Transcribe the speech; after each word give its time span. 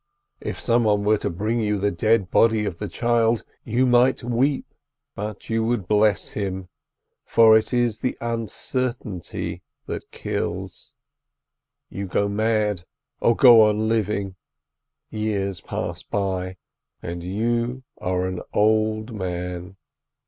If 0.39 0.59
some 0.59 0.85
one 0.85 1.03
were 1.03 1.19
to 1.19 1.29
bring 1.29 1.59
you 1.61 1.77
the 1.77 1.91
dead 1.91 2.31
body 2.31 2.65
of 2.65 2.79
the 2.79 2.87
child, 2.87 3.43
you 3.63 3.85
might 3.85 4.23
weep, 4.23 4.65
but 5.13 5.47
you 5.47 5.63
would 5.63 5.87
bless 5.87 6.29
him, 6.31 6.69
for 7.23 7.55
it 7.55 7.71
is 7.71 7.99
the 7.99 8.17
uncertainty 8.19 9.61
that 9.85 10.09
kills. 10.09 10.95
You 11.91 12.07
go 12.07 12.27
mad, 12.27 12.83
or 13.19 13.35
go 13.35 13.61
on 13.69 13.87
living. 13.87 14.37
Years 15.11 15.61
pass 15.61 16.01
by, 16.01 16.57
and 17.03 17.21
you 17.21 17.83
are 17.99 18.25
an 18.25 18.41
old 18.55 19.13
man. 19.13 19.77